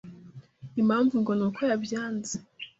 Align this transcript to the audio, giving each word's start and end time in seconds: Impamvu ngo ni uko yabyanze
Impamvu 0.81 1.13
ngo 1.21 1.31
ni 1.37 1.43
uko 1.47 1.61
yabyanze 1.69 2.35